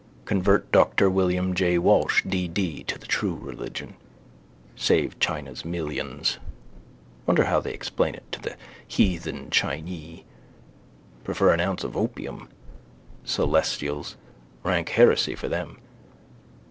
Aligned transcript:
Convert 0.25 0.71
Dr 0.71 1.11
William 1.11 1.53
J. 1.53 1.77
Walsh 1.77 2.23
D.D. 2.27 2.83
to 2.85 2.97
the 2.97 3.05
true 3.05 3.35
religion. 3.35 3.93
Save 4.75 5.19
China's 5.19 5.63
millions. 5.63 6.39
Wonder 7.27 7.43
how 7.43 7.59
they 7.59 7.71
explain 7.71 8.15
it 8.15 8.23
to 8.31 8.41
the 8.41 8.55
heathen 8.87 9.51
Chinee. 9.51 10.25
Prefer 11.23 11.53
an 11.53 11.59
ounce 11.61 11.83
of 11.83 11.95
opium. 11.95 12.49
Celestials. 13.25 14.15
Rank 14.63 14.89
heresy 14.89 15.35
for 15.35 15.47
them. 15.49 15.77